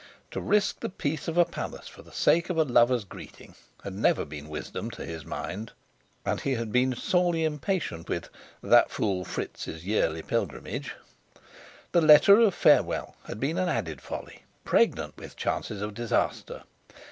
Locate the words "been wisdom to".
4.25-5.05